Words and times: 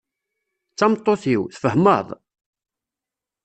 D 0.71 0.75
tameṭṭut-iw, 0.77 1.41
tfahmeḍ? 1.55 2.07